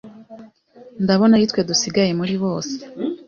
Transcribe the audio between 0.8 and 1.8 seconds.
Ndabona ari twe